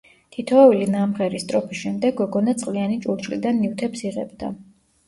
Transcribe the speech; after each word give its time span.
თითოეული 0.35 0.87
ნამღერი 0.93 1.41
სტროფის 1.43 1.83
შემდეგ 1.83 2.17
გოგონა 2.23 2.59
წყლიანი 2.63 2.99
ჭურჭლიდან 3.07 3.63
ნივთებს 3.67 4.07
იღებდა. 4.11 4.53